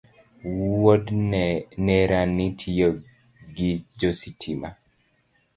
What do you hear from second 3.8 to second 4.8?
jo sitima